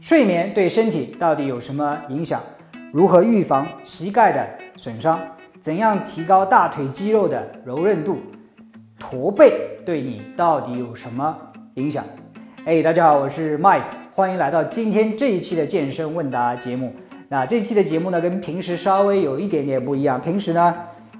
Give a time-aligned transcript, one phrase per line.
[0.00, 2.40] 睡眠对身体到底有什么影响？
[2.92, 5.18] 如何预防膝盖的损伤？
[5.60, 8.18] 怎样提高大腿肌肉的柔韧度？
[8.96, 9.52] 驼背
[9.84, 11.36] 对你到底有什么
[11.74, 12.04] 影响？
[12.64, 13.82] 哎，大家好，我是 Mike，
[14.12, 16.92] 欢迎来到今天这一期的健身问答节目。
[17.28, 20.20] 那这期的节目呢，跟平时稍微有一点点不一样。
[20.20, 20.76] 平时呢，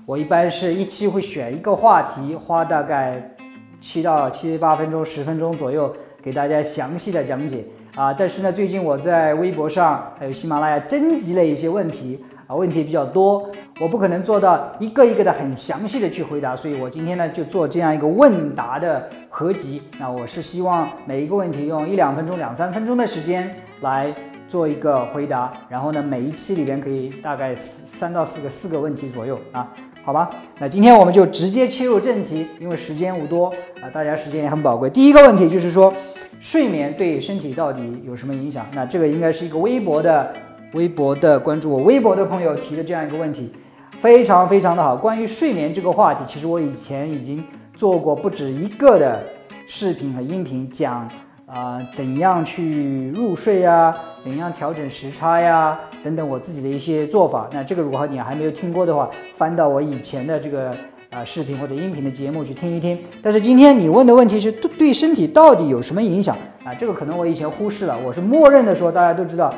[0.06, 3.34] 我一般是一期会选一个话题，花大概
[3.80, 5.92] 七到七八分钟、十分钟左右，
[6.22, 7.64] 给大家详细的讲解。
[7.98, 13.50] 啊，但是呢，最近我在微博上还有喜马拉雅征集了一些问题啊，问题比较多，
[13.80, 19.82] 我不可能做到一个一个的很详细的去回答，所以我今天呢就做这样一个问答的合集。
[19.98, 24.14] 那我是希望每一个问题用一两分钟、两三分钟的时间来
[24.46, 30.30] 做一个回答，然后呢，每一期里边可以大概三到四个四个问题左右啊，好吧？
[30.60, 34.88] 那今天我们就直接切入正题，因为时间无多啊，大家时间也很宝贵。
[34.88, 35.92] 第一个问题就是说。
[36.40, 38.64] 睡眠对身体到底有什么影响？
[38.72, 40.32] 那这个应该是一个微博的
[40.72, 43.52] 微博的关注我微博的朋友提的这样一个问题，
[43.98, 44.96] 非常非常的好。
[44.96, 47.42] 关于睡眠这个话题，其实我以前已经
[47.74, 49.20] 做过不止一个的
[49.66, 51.08] 视频和音频，讲
[51.46, 57.48] 啊怎样去入睡呀，怎样调整时差呀等等我自己的一些做法。
[57.52, 60.72] 那这个如果你还没有听过的话，翻到我以前的这个。
[61.10, 62.98] 啊，视频或者音频的节目去听一听。
[63.22, 66.74] 但是今天你问的问题是对对身体到底有什么影响啊？
[66.74, 67.98] 这个可能我以前忽视了。
[67.98, 69.54] 我是默认的说，大家都知道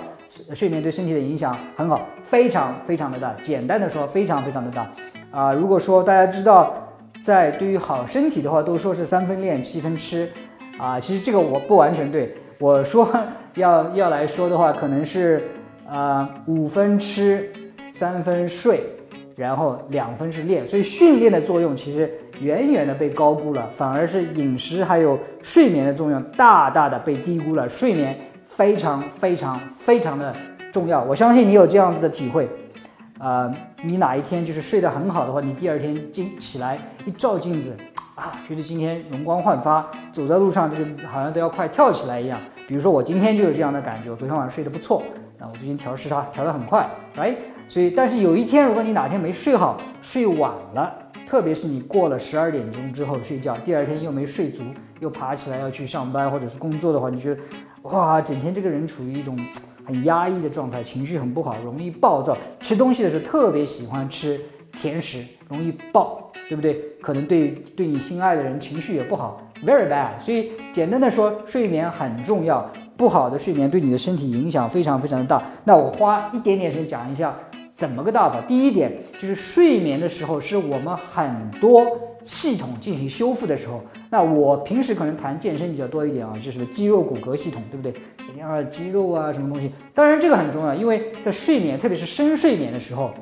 [0.55, 3.35] 睡眠对身体的影响很好，非常非常的大。
[3.43, 4.89] 简单的说，非常非常的大。
[5.33, 6.73] 啊，如果说大家知道，
[7.21, 10.31] 在对于好身体的话，都说是三分练，七分吃。
[10.79, 12.33] 啊，其实这个我不完全对。
[12.61, 13.11] 我说
[13.57, 15.51] 要要来说的话，可能是
[15.89, 17.53] 啊五分吃，
[17.91, 18.81] 三分睡。
[19.41, 27.67] 然后两分是练，所以训练的作用其实远远的被高估了，反而是饮食还有睡眠的作用大大的被低估了。
[27.67, 30.37] 睡眠非常非常非常的
[30.71, 32.47] 重要，我相信你有这样子的体会。
[33.19, 33.51] 呃，
[33.83, 37.75] 你哪一天就是睡得很好的话，你第二天今起来一照镜子
[38.17, 42.39] 啊，觉得今天容光焕发，走在路上这个好像都要快跳起来一样。
[42.69, 45.03] 比如说我今天就有这样的感觉，我昨天晚上睡得不错，
[45.39, 47.35] 那我最近调时差调得很快，哎。
[47.71, 50.93] 所以，但是有一天，如果你哪天没睡好，睡晚了，
[51.25, 54.65] 特别是你过了十二点钟之后睡觉，第二天又没睡足，
[54.99, 57.41] 又爬起来要去上班或者是工作的话，你觉得，
[57.83, 59.39] 哇，整天这个人处于一种
[59.85, 64.41] 很压抑的状态，情绪很不好，容易暴躁，吃东西的时候特别喜欢吃
[64.73, 66.75] 甜食，容易暴，对不对？
[67.01, 70.19] 可能对对你心爱的人情绪也不好，very bad。
[70.19, 75.41] 所以简单的说，睡眠很重要，不好的睡眠对你的身体影响非常非常的大。
[75.63, 77.33] 那我花一点点时间讲一下。
[77.81, 78.39] 怎么个大法？
[78.43, 83.81] 第一点就是睡眠的时候是我们很多系统进行修复的时候。
[84.11, 87.91] 那我平时可能谈健身比较多一点啊，就是肌肉骨骼系统，对不对？
[88.27, 89.73] 怎样啊，肌肉啊，什么东西？
[89.95, 93.13] 当然这个很重要，因为在睡眠，特别是深睡眠的时候，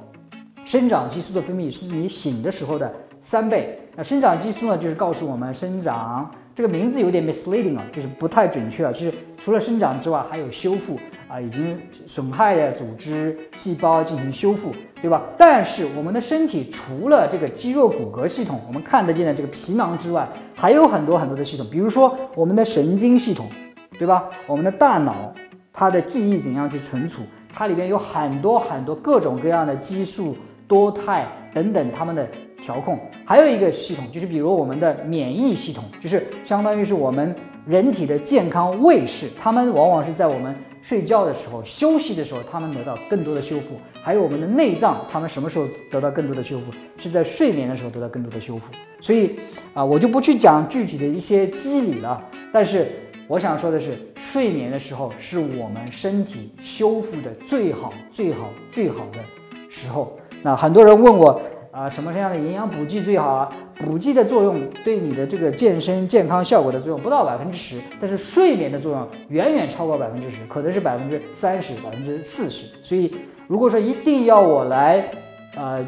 [0.65, 3.79] 生长激素的分泌是你醒的时候的三倍。
[3.95, 6.29] 那生长激素呢，就是告诉我们生长。
[6.59, 8.91] 这个名字有点 misleading 啊，就是不太准确啊。
[8.93, 10.99] 其实除了生长之外，还有修复
[11.29, 15.23] 啊，已经损害的组织细胞进行修复，对吧？
[15.39, 23.47] 但是我们的身体除了这个肌肉骨骼系统，我们看得见的这个皮囊之外，还有很多很多的系统，比如说我们的神经系统，
[23.97, 24.29] 对吧？
[24.49, 25.33] 我们的大脑，
[25.73, 27.23] 它的记忆怎样去存储？
[27.55, 30.37] 它里边有很多很多各种各样的激素、
[30.67, 31.25] 多肽
[31.55, 32.29] 等等，它们的。
[32.63, 37.35] 调控还有一个系统，就是比如我们的免疫系统，就是相当于是我们
[37.67, 43.77] 人体的健康卫士，他们往往是在我们睡觉的时候、休息的时候，他们得到更多的修复。
[44.03, 46.73] 还有我们的内脏，他们什么时候得到更多的修复？
[46.97, 48.73] 是在睡眠的时候得到更多的修复。
[49.01, 49.39] 所以
[49.75, 52.23] 啊，我就不去讲具体的一些机理了。
[52.53, 52.87] 但是
[53.27, 59.19] 我想说的是，睡眠的时候是我们身体修复的最好、最好、最好的
[59.69, 60.19] 时候。
[60.43, 61.41] 那很多人问我。
[61.79, 63.49] 啊，什么什么样的营养补剂最好啊？
[63.77, 72.67] 补剂的作用对你的这个健身健康效果的作用不到百分之十，但是睡眠的作用远远超过百分之十，可能是百分之三十、百分之四十。
[72.83, 73.15] 所以，
[73.47, 75.09] 如果说一定要我来，
[75.55, 75.87] 呃，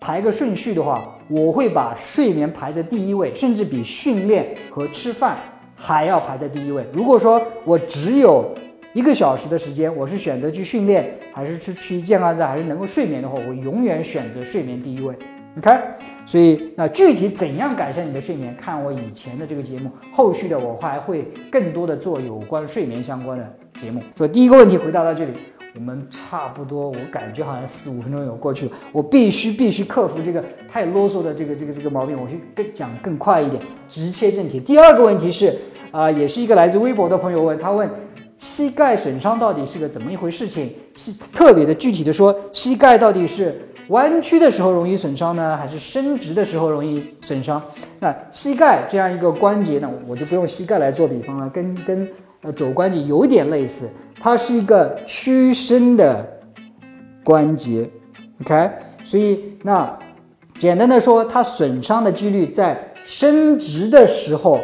[0.00, 5.38] 排个顺序的话，我会把睡眠排在第一位，甚至比训练和吃饭
[5.76, 6.84] 还要排在第一位。
[6.92, 8.52] 如果说我只有
[8.94, 15.14] 一个小时的时间，我是选择去训练，还是去去健康站，还是能够睡眠的话，我永远选择睡眠第一位。
[15.54, 15.82] 你看，
[16.26, 24.02] 所以那具体怎样改善你的睡眠，看我以前的这个节目，后续的我还会更多的做有关睡眠相关的节目。
[24.14, 25.32] 所以第一个问题回答到这里，
[25.74, 34.60] 我们差不多，我感觉好像四五分钟有过去了，我必须必须克服这个太啰嗦的这个这个这个毛病，我去更讲更快一点，直切正题。
[34.60, 35.56] 第二个问题是
[35.90, 37.88] 啊，也是一个来自微博的朋友问，他问。
[38.42, 40.68] 膝盖损伤到底是个怎么一回事情？
[40.96, 43.54] 是特别的具体的说，膝盖到底是
[43.86, 47.62] 弯曲的时候容易损伤呢，还是伸直的时候容易损伤？
[48.00, 52.08] 那膝盖这样一个关节呢，我就不用膝盖来做比方了，跟跟
[52.42, 53.88] 呃肘关节有点类似，
[54.20, 56.28] 它是一个屈伸的
[57.22, 57.88] 关节
[58.40, 58.70] ，OK？
[59.04, 59.96] 所以那
[60.58, 64.60] 简单的说，它损伤的几率在伸直的时候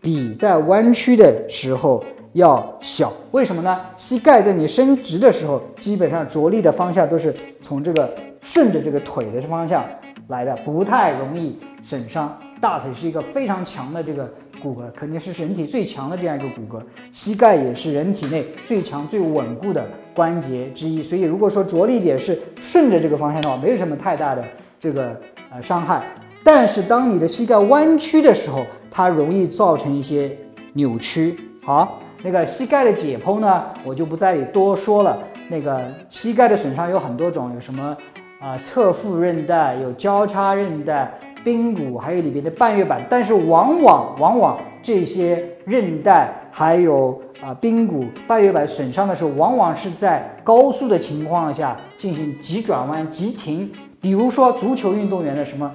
[0.00, 2.02] 比在弯曲的时候。
[2.32, 3.80] 要小，为什么呢？
[3.96, 9.84] 膝盖在你伸直的时候，基本上着力的方向都是从这个顺着这个腿的方向
[10.28, 12.34] 来的，不太容易损伤。
[12.58, 14.26] 大腿是一个非常强的这个
[14.62, 16.80] 骨骼，肯定是人体最强的这样一个骨骼。
[17.10, 19.84] 膝盖也是人体内最强最稳固的
[20.14, 21.02] 关节之一。
[21.02, 24.42] 所以如果说着力点是顺着这个方向的话，没有什么太大的
[24.80, 25.20] 这个
[25.50, 26.02] 呃伤害。
[26.42, 30.34] 但是当你的膝盖弯曲的时候，它容易造成一些
[30.72, 31.36] 扭曲。
[31.62, 31.98] 好。
[32.22, 35.18] 那个膝盖的解剖呢，我就不再多说了。
[35.48, 37.96] 那个膝盖的损伤有很多种，有什么
[38.40, 41.12] 啊侧副韧带，有交叉韧带、
[41.44, 43.04] 髌骨，还有里边的半月板。
[43.10, 53.70] 但是往往往往这些韧带还有啊髌骨、半月板损伤的时候，往往是在高速的情况下进行急转弯、急停。
[54.00, 55.70] 比如说足球运动员的什么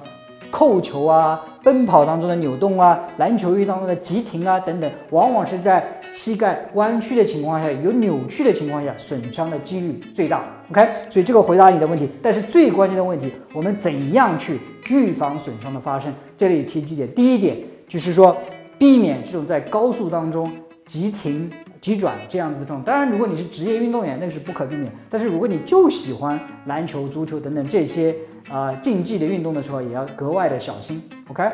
[0.50, 1.44] 扣球啊。
[1.60, 10.44] 奔跑当中的扭动啊，篮球运动当中的急停啊等等，往往是在膝盖弯曲的情况下，有扭曲的情况下，损伤的几率最大。
[10.70, 12.08] OK，所以这个回答你的问题。
[12.22, 14.58] 但是最关键的问题，我们怎样去
[14.88, 16.10] 预防损伤的发生？
[16.38, 17.12] 这里提几点。
[17.12, 18.34] 第一点就是说，
[18.78, 20.50] 避免这种在高速当中
[20.86, 21.50] 急停、
[21.82, 22.86] 急转这样子的状况。
[22.86, 24.90] 当然，如果你是职业运动员，那是不可避免。
[25.10, 28.14] 但是如果你就喜欢篮球、足球等等这些。
[28.50, 31.44] 啊，竞技的运动的时候也要格外的小心，OK，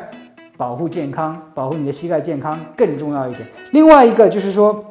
[0.55, 3.47] 保护健康，保护你的膝盖健康更重要一点。
[3.71, 4.83] 另外一个就是说，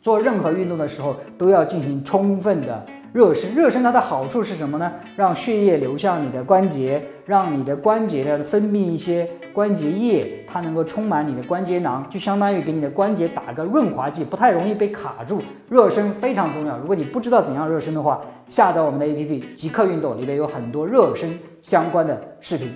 [0.00, 3.54] 做任何运动的时候都要进行充分的热身。
[3.54, 4.92] 热身它的好处是什么呢？
[5.14, 15.40] 让血液流向你的关节，让你的关节呢分泌一些关节液，它能够充满你的关节囊，就相当于给你的关节打个润滑剂，不太容易被卡住。
[15.68, 16.76] 热身非常重要。
[16.76, 22.74] 如果你不知道怎样热身的话，下载我们的 APP 即刻运动，里面有很多热身相关的视频。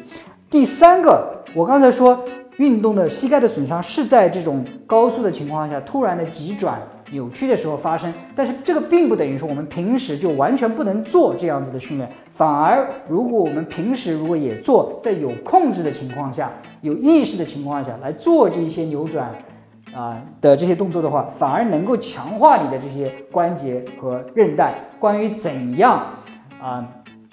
[0.49, 2.25] 第三个，我刚才说
[2.59, 16.51] 运动的膝盖的损伤是在这种高速的情况下突然的急转扭曲的时候发生，但是这个并不等于说我们平时就完全不能做这样子的训练，反而如果我们平时如果也做，在有控制的情况下、
[16.81, 19.35] 有意识的情况下来做这些扭转。
[19.95, 24.75] 啊的这些动作的话，反而能够强化你的这些关节和韧带。
[25.01, 26.07] 关于怎样
[26.61, 26.87] 啊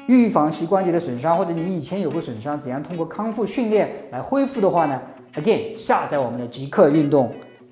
[0.07, 4.99] 预防膝关节的损伤，或者你以前有过损伤，怎样通过康复训练来恢复的话呢
[5.35, 7.29] ？Again，下载我们的极客运动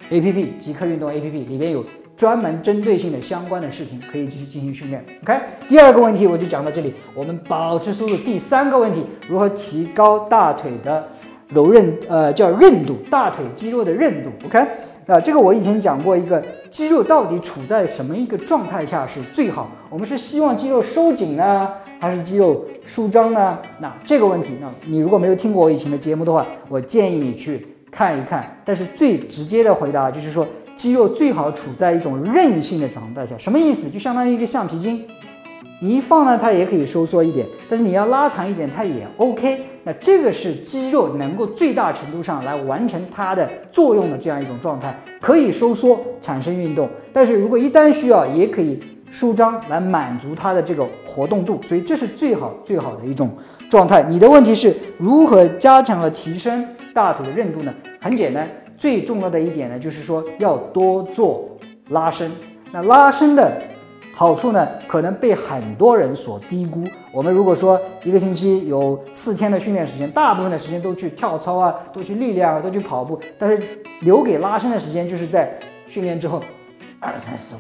[0.09, 1.85] APP，极客运动 APP 里边有
[2.15, 5.03] 专门针对性的相关的视频，可以继续进行训练。
[5.23, 5.33] OK，
[5.67, 8.15] 第二个问题我就讲到这里，我们保持速度。
[8.17, 11.07] 第三个问题，如何提高大腿的？
[11.50, 14.29] 柔韧，呃，叫韧度，大腿肌肉的韧度。
[14.47, 14.57] OK，
[15.05, 19.69] 啊，这个我以前讲过，一个肌肉到底处在什么一个状态下是最好？
[19.91, 21.69] 我们是希望肌肉收紧呢，
[22.00, 23.59] 还是肌肉舒张呢？
[23.79, 28.57] 那这个问题，那你如果没有听过我以前的节目的话，我建议你去看一看。
[28.66, 33.90] 但是最直接的回答就是说，肌肉最好处在一种韧性的状态下，什么意思？
[33.90, 35.06] 就相当于一个橡皮筋。
[35.82, 39.65] 你一放呢，它也可以收缩一点，但是你要拉长一点，它也 OK。
[39.84, 51.60] 那这个是肌肉能够最大程度上来完成它的作用的这样一种状态，可以收缩产生运动，但是如果一旦需要，也可以舒张来满足它的这个活动度。
[51.62, 53.29] 所以这是最好最好的一种
[53.70, 54.01] 状态。
[54.03, 57.73] 你的问题是如何加强和提升大腿的韧度呢？
[58.00, 61.57] 很简单，最重要的一点呢，就是说要多做
[61.89, 62.31] 拉伸。
[62.71, 63.62] 那拉伸的。
[64.15, 66.83] 好处呢，可能被很多人所低估。
[67.12, 75.51] 我们如果说一个星期有四天的训练时间，大部分的时间都去跳操啊，都去力量啊，都去跑步，但是留给拉伸的时间就是在
[75.88, 76.43] 训练之后，
[77.00, 77.59] 二三四五，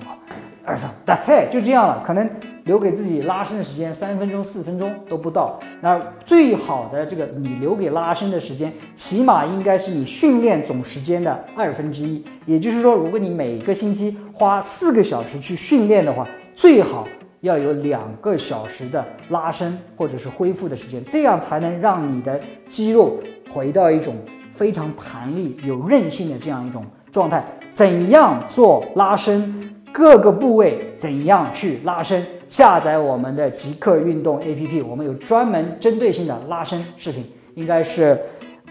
[0.63, 2.03] 二三打菜就这样了。
[2.05, 2.29] 可能
[2.65, 5.59] 留给自己拉伸的时间三分钟、四分钟都不到。
[5.81, 12.23] 那最好的这个你留给拉伸的时间，起码应该是你训练总时间的二分之一。
[12.45, 17.07] 也就是说，如果你每个星期花四个小时去训练的话，最好
[17.41, 22.39] 要有两个小时的拉伸或者是恢复的时间，这样才能让你的
[22.69, 23.17] 肌肉
[23.51, 24.15] 回到一种
[24.49, 27.45] 非常弹力、有韧性的这样一种状态。
[27.71, 29.75] 怎样做拉伸？
[29.93, 32.25] 各个部位怎样去拉伸？
[32.47, 37.23] 下载我们的极客运动 APP，我们有专门针对性的拉伸视频，
[37.53, 38.19] 应该是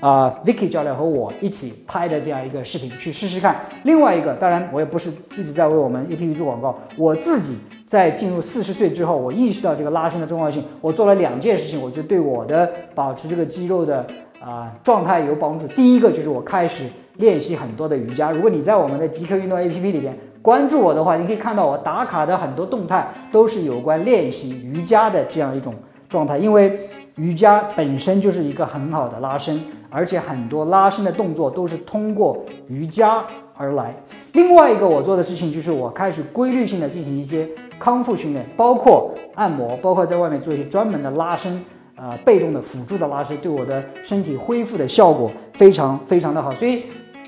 [0.01, 3.61] 啊，Vicky 教练和我一起拍的这样一个视频去试试看。
[3.85, 14.05] 另外一个，当然我也不是一直在为我们 APP 做广告，我自己在进入四十岁之后，我意识到这个拉伸的重要性，我做了两件事情，我觉得对我的保持这个肌肉的
[14.41, 15.69] 啊状态有帮助。
[15.69, 16.85] 第一个就是我开始
[17.19, 18.31] 练习很多的瑜伽。
[18.31, 25.73] 如果你在我们的极客运动 APP 里边关注我的话，你可以看到我打卡的很多动态都是有关练习瑜伽的这样一种
[26.09, 26.79] 状态，因为
[27.15, 29.59] 瑜伽本身就是一个很好的拉伸。
[29.95, 33.23] 而且很多拉伸的动作都是通过瑜伽
[33.55, 33.95] 而来。
[34.33, 37.47] 另外一个我做的事情就是我开始规律性的进行一些
[37.79, 41.63] 康复训练，包括按摩，包括在外面做一些专门的拉伸，
[41.95, 46.55] 呃，被动的辅助的拉伸，对我的身体恢复的效果非常非常的好。
[46.55, 46.85] 所以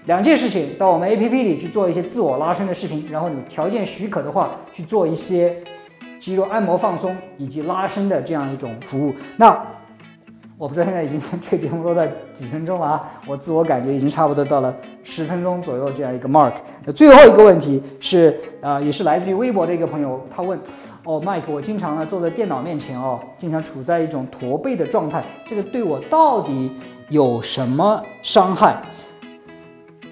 [0.07, 5.57] 两件事情，到我们 A P P 里去做一些自我拉伸的视频，然后你条件许可的话去做一些
[6.19, 9.15] 肌肉按摩放松以及拉伸的这样一种服务。
[9.37, 9.61] 那。
[10.57, 13.11] 我不知道现在已经这个节目录到几分钟了啊？
[13.27, 16.53] 我自我感觉已经差不多到了十分钟左右这样一个 mark。
[16.87, 20.57] 那最后一个问题是，呃，也是来自于微博的一个朋友，他问：
[21.03, 26.71] 哦，Mike，我经常呢坐在电脑面前哦，经常处在一种驼背的状态，这个对我到底
[27.09, 28.81] 有什么伤害？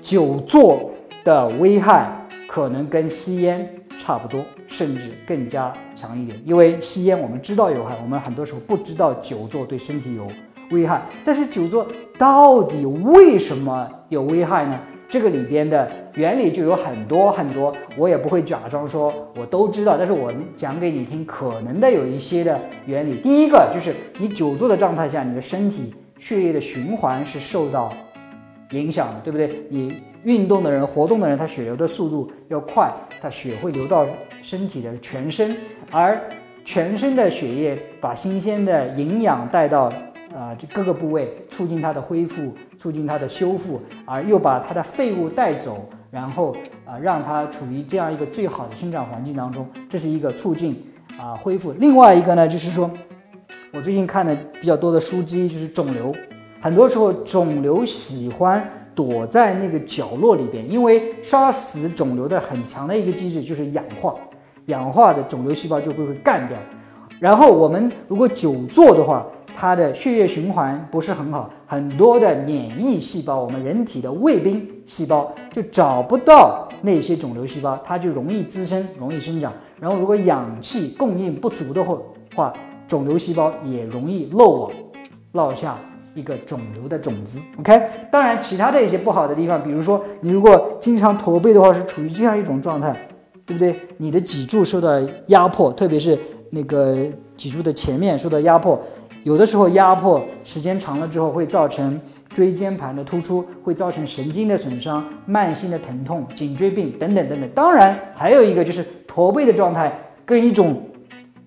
[0.03, 0.91] 久坐
[1.25, 2.13] 的危害
[2.47, 3.67] 可能跟吸烟
[3.97, 4.45] 差不多。
[4.69, 10.27] 甚至更加强一点，因为吸烟我们知道有害，我们很多时候不知道久坐对身体有
[10.71, 11.03] 危害。
[11.23, 14.81] 但是久坐到底为什么有危害呢？
[15.11, 23.21] 这个里边的原理就有很多很多，我也不会假装说我都知道，但是我讲给你听，可能的有一些的原理。
[23.21, 27.93] 第一个就是你久坐的状态下，你的身体血液的循环是受到
[28.73, 29.63] 影响，对不对？
[29.71, 34.07] 你运动的人、活动的人，他血流的速度要快，他血会流到。
[34.45, 35.57] 身体的全身，
[35.93, 36.21] 而
[36.65, 39.85] 全身的血液把新鲜的营养带到
[40.35, 50.85] 啊这各个部位，促进它的恢复，促进它的修复，而又把它的废物带走，然后啊让它处于这样一个最好的生长环境当中，这是一个促进
[51.17, 51.71] 啊恢复。
[51.79, 52.91] 另外一个呢，就是说
[53.73, 56.13] 我最近看的比较多的书籍就是肿瘤，
[56.63, 58.67] 很多时候肿瘤喜欢。
[58.95, 64.15] 躲在那个角落里边，因为杀死肿瘤的很强的一个机制就是氧化，
[64.67, 66.59] 氧化的肿瘤细胞就会被干掉。
[67.19, 69.27] 然后我们如果久坐的话，
[69.57, 79.51] 它的血液循环不是很好，很多的免疫细胞，我们人体的卫兵细胞就找不到那些肿瘤细胞，它就容易滋生，容易生长。
[79.81, 81.83] 然后如果氧气供应不足的
[82.37, 82.53] 话，
[82.87, 84.73] 肿瘤细胞也容易漏网，
[85.33, 85.79] 落下。
[86.15, 87.83] 一个肿瘤的种子，OK。
[88.11, 93.09] 当然，其他的一些不好的地方，比如说你如果经常驼背的话，是处于这样一种状态，
[93.47, 93.81] 对不对？
[93.97, 96.19] 你的脊柱受到压迫，特别是
[96.51, 96.99] 那个
[97.37, 98.79] 脊柱的前面受到压迫，
[99.23, 107.49] 有的时候压迫时间长了之后，会造成椎间盘的突出，会造成神经的损伤、慢性的疼痛、颈椎病等等等等。
[107.55, 109.91] 当然，还有一个就是驼背的状态
[110.27, 110.83] 跟一种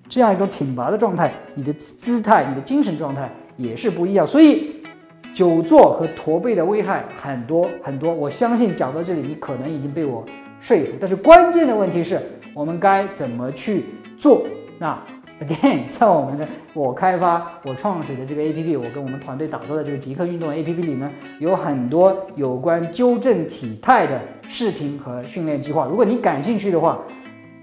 [0.09, 3.31] 这样一种挺拔的状态，你的姿态、你的精神状态。
[3.57, 4.81] 也是不一样，所以
[5.33, 8.13] 久坐和驼背的危害很多很多。
[8.13, 10.25] 我相信讲到这里，你可能已经被我
[10.59, 10.93] 说服。
[10.99, 12.19] 但是关键的问题是
[12.53, 13.85] 我们该怎么去
[14.17, 14.45] 做？
[14.77, 14.97] 那
[15.41, 25.85] again， 在我们的我开发、我创始的这个 APP，我跟我们团队打造的这个极客运动 APP 里呢，有很多有关纠正体态的视频和训练计划。
[25.85, 26.99] 如果你感兴趣的话，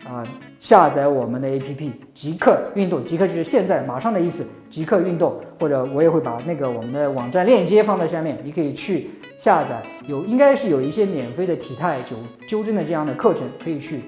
[0.05, 0.27] 啊。
[0.59, 4.47] 下载我们的 APP 极客运动，极客就是现在马上的意思。
[4.71, 9.83] 极客运动，或者我也会把那个我们的网站链接放在下面，你可以去下载。
[10.07, 12.17] 有应该是有一些免费的体态纠
[12.47, 14.01] 纠正的这样的课程，可以去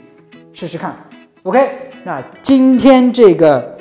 [0.53, 0.95] 试试看。
[1.43, 1.69] OK，
[2.05, 3.77] 那今天这个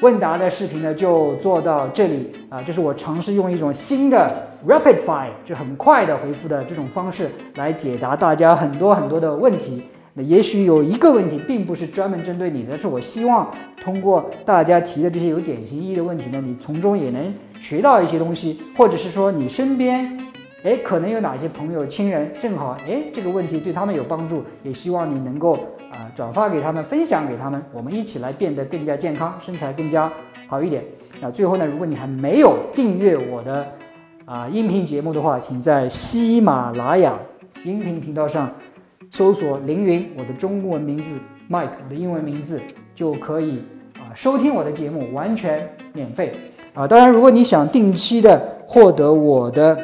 [0.00, 9.84] 问答的视频呢就做到这里啊，这是我尝试用一种新的 Rapid Fire 就很快的回复的这种方式来解答大家很多很多的问题。
[10.18, 13.50] 那也许有一个问题，并不是专门针对你的，是我希望
[13.84, 20.18] 通过大家提的这些有典型意义的问题呢，你从中也能学到一些东西，或者是说你身边，
[20.62, 25.58] 哎，可能有哪些朋友、亲人正好，哎，这个问题对他们有帮助，也希望你能够
[25.92, 30.10] 啊转发给他们，分享给他们，我们一起来变得更加健康，身材更加
[30.46, 30.82] 好一点。
[31.20, 33.66] 那最后呢，如果你还没有订阅我的
[34.24, 37.18] 啊音频节目的话，请在喜马拉雅
[37.64, 38.50] 音频频道上。
[39.16, 41.18] 搜索凌云，我的中文名字
[41.48, 42.60] Mike，我的英文名字
[42.94, 43.62] 就可以
[43.94, 46.34] 啊收听我的节目，完全免费
[46.74, 46.86] 啊。
[46.86, 49.78] 当然，如果你想定期的获得我的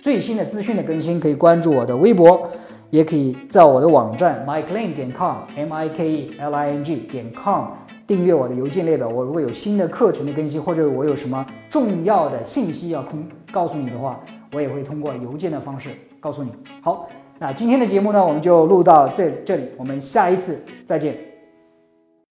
[0.00, 2.48] 最新的资讯的更新，可以关注我的微博，
[2.90, 7.72] 也可以在我的网站 MikeLing 点 com，M I K E L I N G 点 com
[8.06, 9.08] 订阅我的邮件列表。
[9.08, 14.20] 我如果有新的课程的更新，或者我有什么重要的信息要空告诉你的话。
[14.52, 16.50] 我也会通过邮件的方式告诉你。
[16.80, 17.08] 好，
[17.42, 21.29] 那今天的节目呢，我们就录到这这里，我们下一次再见。